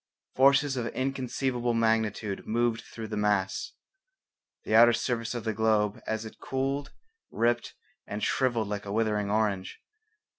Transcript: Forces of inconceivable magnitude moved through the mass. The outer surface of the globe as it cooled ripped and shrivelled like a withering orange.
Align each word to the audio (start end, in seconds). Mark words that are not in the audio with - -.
Forces 0.35 0.77
of 0.77 0.87
inconceivable 0.87 1.75
magnitude 1.75 2.47
moved 2.47 2.81
through 2.81 3.07
the 3.09 3.15
mass. 3.17 3.73
The 4.63 4.73
outer 4.73 4.93
surface 4.93 5.35
of 5.35 5.43
the 5.43 5.53
globe 5.53 6.01
as 6.07 6.25
it 6.25 6.39
cooled 6.39 6.91
ripped 7.29 7.75
and 8.07 8.23
shrivelled 8.23 8.67
like 8.67 8.87
a 8.87 8.91
withering 8.91 9.29
orange. 9.29 9.79